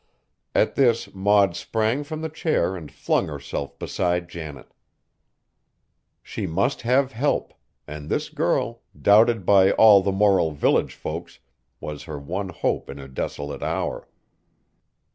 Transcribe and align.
At 0.55 0.73
this 0.73 1.13
Maud 1.13 1.55
sprang 1.55 2.03
from 2.03 2.21
the 2.21 2.29
chair 2.29 2.75
and 2.75 2.91
flung 2.91 3.27
herself 3.27 3.77
beside 3.77 4.29
Janet. 4.29 4.73
She 6.23 6.47
must 6.47 6.81
have 6.81 7.11
help; 7.11 7.53
and 7.87 8.09
this 8.09 8.29
girl, 8.29 8.81
doubted 8.99 9.45
by 9.45 9.73
all 9.73 10.01
the 10.01 10.11
moral 10.11 10.53
village 10.53 10.95
folks, 10.95 11.37
was 11.79 12.05
her 12.05 12.17
one 12.17 12.49
hope 12.49 12.89
in 12.89 12.97
a 12.97 13.07
desolate 13.07 13.61
hour. 13.61 14.07